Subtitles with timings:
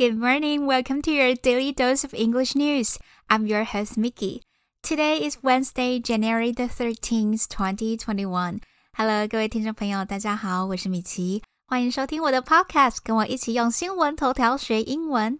[0.00, 0.65] Good morning.
[0.65, 2.97] Welcome to your daily dose of English news.
[3.29, 4.41] I'm your host, Mickey.
[4.81, 8.61] Today is Wednesday, January the 13th, 2021.
[8.93, 15.37] Hello，各位听众朋友，大家好，我是米奇，欢迎收听我的 podcast，跟我一起用新闻头条学英文。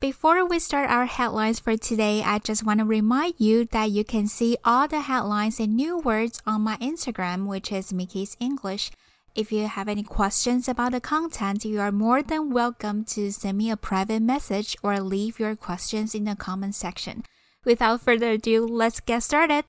[0.00, 4.02] Before we start our headlines for today, I just want to remind you that you
[4.02, 8.90] can see all the headlines and new words on my Instagram, which is Mickey's English.
[9.34, 13.58] If you have any questions about the content, you are more than welcome to send
[13.58, 17.24] me a private message or leave your questions in the comment section.
[17.64, 19.64] Without further ado, let's get started.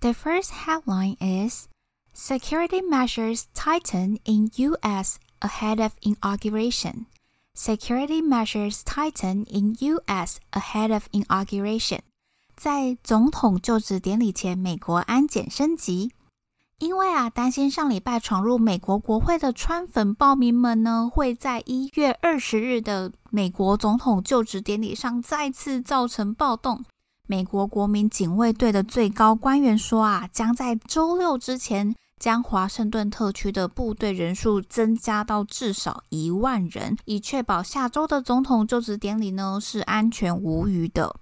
[0.00, 1.68] The first headline is
[2.18, 5.18] Security measures tighten in U.S.
[5.42, 7.04] ahead of inauguration.
[7.54, 10.38] Security measures tighten in U.S.
[10.52, 11.98] ahead of inauguration.
[12.56, 16.10] 在总统就职典礼前，美国安检升级。
[16.78, 26.82] 因为啊，担心上礼拜闯入美国国会的川粉暴民们呢，会在一月二十日的美国总统就职典礼上再次造成暴动。
[27.26, 31.94] 美国国民警卫队的最高官员说啊，将在周六之前。
[32.19, 41.15] 将华盛顿特区的部队人数增加到至少一万人，以确保下周的总统就职典礼呢是安全无虞的。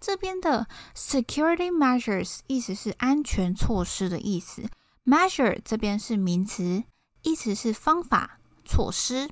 [0.00, 4.68] 这边的 security measures 意思是安全措施的意思，
[5.04, 6.84] measure 这边是名词，
[7.22, 9.30] 意思是方法、措施。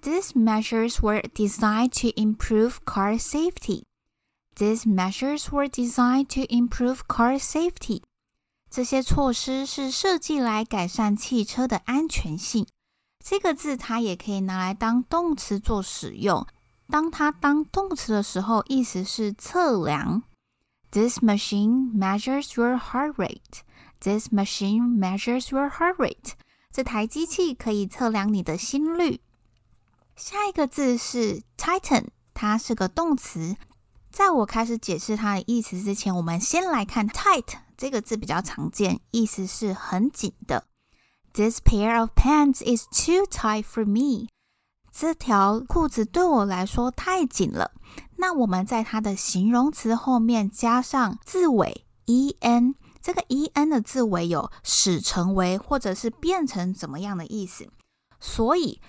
[0.00, 3.82] These measures were designed to improve car safety.
[4.54, 8.02] These measures were designed to improve car safety.
[8.73, 12.65] 这些措施是设计来改善汽车的安全性。
[13.23, 16.47] 这个字它也可以拿来当动词做使用。
[16.89, 20.23] 当它当动词的时候，意思是测量。
[20.89, 23.61] This machine measures your heart rate.
[23.99, 26.31] This machine measures your heart rate.
[26.71, 29.21] 这台机器可以测量你的心率。
[30.15, 33.55] 下一个字是 tighten，它是个动词。
[34.13, 37.55] 在我开始解释它的意思之前，我们先来看 tight。
[37.75, 40.65] 这个字比较常见，意思是很紧的。
[41.33, 44.27] This pair of pants is too tight for me。
[44.91, 47.71] 这条裤子对我来说太紧了。
[48.17, 57.67] 那我们在它的形容词后面加上字尾 en，这个 en 的字尾有使成为或者是变成怎么样的意思。
[58.19, 58.79] 所以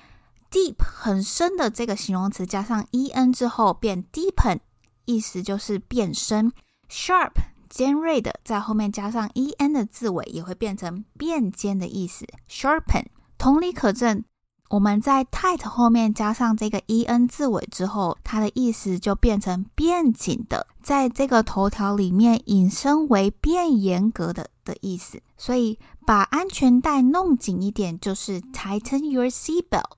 [0.51, 4.61] deep 很深的这个形容词加上 en 之后变 deepen，
[5.05, 6.53] 意思就是变身。
[6.89, 7.33] sharp。
[7.67, 12.25] 尖锐的，在后面加上 e n 的字尾，也会变成变尖的意思。
[12.49, 13.07] sharpen。
[13.37, 14.23] 同理可证，
[14.69, 20.69] 我们在 tight 后面加上这个 e n 字尾之后，它的意思就变成变紧的。
[20.85, 25.21] 在这个头条里面引申为变严格的的意思。
[25.37, 25.77] 所以
[26.07, 29.97] 把安全带弄紧一点，就是 tighten your seat belt。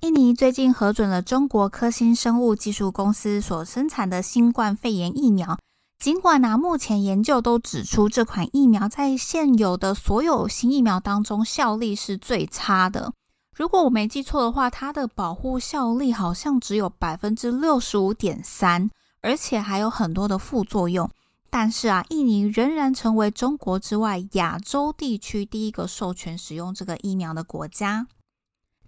[0.02, 5.58] 印尼最近核准了中国科兴生物技术公司所生产的新冠肺炎疫苗。
[5.98, 13.14] 尽管呢，目前研究都指出这款疫苗在现有的所有新疫苗当中效力是最差的。
[13.56, 18.90] 如果我没记错的话，它的保护效力好像只有百分之六十五点三，
[19.22, 21.10] 而且还有很多的副作用。
[21.56, 28.08] 但是啊，印尼仍然成为中国之外亚洲地区第一个授权使用这个疫苗的国家。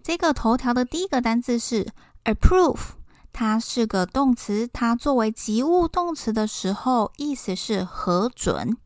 [0.02, 1.86] 这个头条的第一个单字是
[2.24, 2.80] approve，
[3.32, 8.76] 它是个动词，它作为及物动词的时候，意思是核准。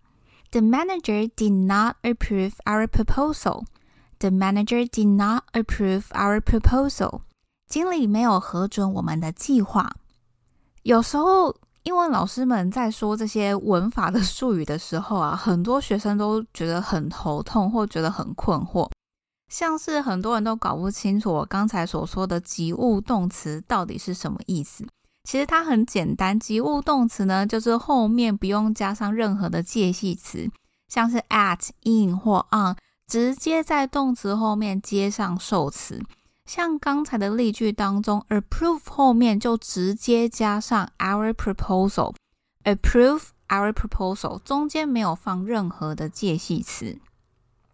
[0.51, 3.65] The manager did not approve our proposal.
[4.19, 7.23] The manager did not approve our proposal.
[7.67, 9.97] 经理没有核准我们的计划。
[10.83, 18.89] 有时候，英文老师们在说这些文法的术语的时候啊，很多学生都觉得很头痛，或觉得很困惑。
[19.49, 24.87] 像是很多人都搞不清楚我刚才所说的及物动词到底是什么意思。
[25.25, 30.51] 其实它很简单，及物动词呢，就是后面不用加上任何的介系词，
[30.89, 36.01] 像是 at、in 或 on，直接在动词后面接上受词。
[36.53, 46.99] 像刚才的例句当中，approve 后面就直接加上 our proposal，approve our proposal，中间没有放任何的介系词。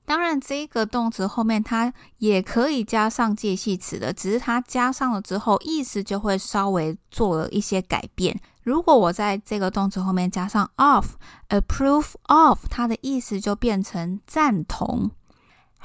[0.05, 8.39] 当然，这个动词后面它也可以加上介系词的，只是它加上了之后，意思就会稍微做了一些改变。
[8.63, 15.13] 如果我在这个动词后面加上 of，approve of，它的意思就变成赞同。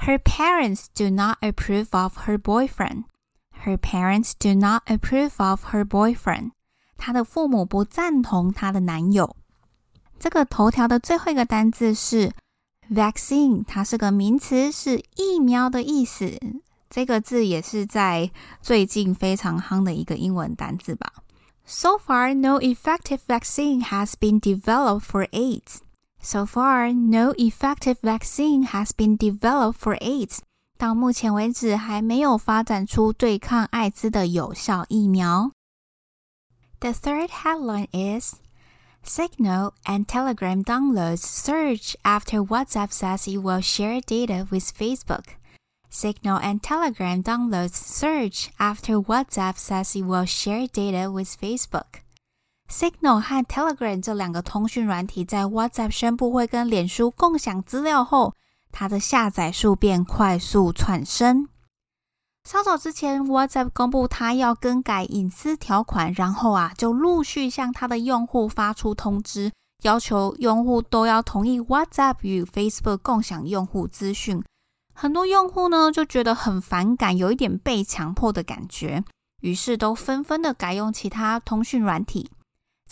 [0.01, 3.05] Her parents do not approve of her boyfriend.
[3.65, 6.51] Her parents do not approve of her boyfriend.
[6.97, 9.35] 她的父母不赞同她的男友。
[10.19, 12.31] 这个头条的最后一个单字是
[12.91, 16.39] vaccine，它是个名词，是疫苗的意思。
[16.89, 21.11] 这个字也是在最近非常夯的一个英文单字吧。
[21.65, 25.79] So far, no effective vaccine has been developed for AIDS.
[26.21, 30.39] So far, no effective vaccine has been developed for AIDS.
[30.77, 35.51] 到目前为止，还没有发展出对抗艾滋的有效疫苗。
[36.79, 38.35] The third headline is
[39.03, 45.37] Signal and Telegram downloads surge after WhatsApp says it will share data with Facebook.
[45.89, 52.00] Signal and Telegram downloads surge after WhatsApp says it will share data with Facebook.
[52.72, 58.32] Signal 和 Telegram 这两个通讯软体在 WhatsApp 宣布会跟脸书共享资料后，
[58.72, 61.48] 它的下载数便快速窜升。
[62.48, 69.52] 稍早之前，WhatsApp 公布它要更改隐私条款，然后啊，就陆续向它的用户发出通知，
[69.82, 74.42] 要求用户都要同意 WhatsApp 与 Facebook 共享用户资讯。
[74.94, 79.04] 很多用户呢就觉得很反感，有一点被强迫的感觉，
[79.42, 82.30] 于是都纷纷的改用其他通讯软体。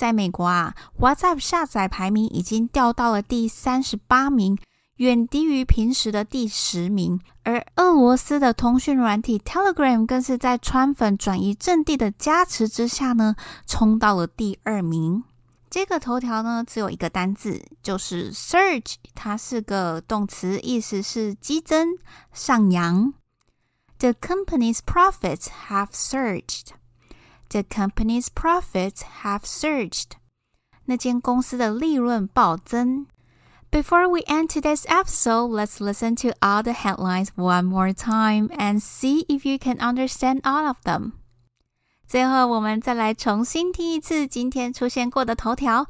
[0.01, 4.57] 在美国啊，WhatsApp 下载排名已经掉到了第三十八名，
[4.97, 7.21] 远低于平时的第十名。
[7.43, 13.37] 而俄罗斯的通讯软体 Telegram 更是在川粉转移阵地的加持之下呢，
[13.67, 15.23] 冲到了第二名。
[15.69, 21.91] 这个头条呢只有一个单字，就是 surge，它是个动词，意思是激增、
[22.33, 23.13] 上扬。
[23.99, 26.69] The company's profits have surged.
[27.50, 30.12] The company's profits have surged.
[30.86, 33.08] 那间公司的利润暴增。
[33.72, 39.26] Before we end today's episode, let's listen to all the headlines one more time and see
[39.28, 41.14] if you can understand all of them.
[42.08, 45.88] 最后，我们再来重新听一次今天出现过的头条，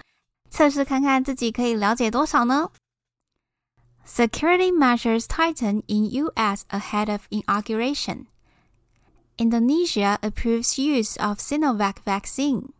[0.50, 2.72] 测试看看自己可以了解多少呢？
[4.08, 6.64] Security measures tighten in U.S.
[6.70, 8.28] ahead of inauguration.
[9.41, 12.75] Indonesia approves use of Sinovac vaccine.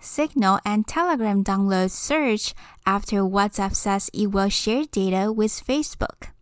[0.00, 2.52] Signal and Telegram downloads surge
[2.84, 6.34] after WhatsApp says it will share data with Facebook.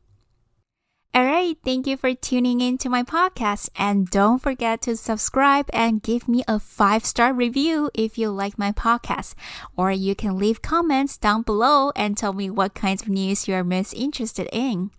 [1.14, 6.02] Alright, thank you for tuning in to my podcast and don't forget to subscribe and
[6.02, 9.34] give me a 5-star review if you like my podcast
[9.76, 13.54] or you can leave comments down below and tell me what kinds of news you
[13.54, 14.90] are most interested in.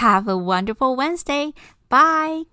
[0.00, 1.52] Have a wonderful Wednesday.
[1.88, 2.44] Bye.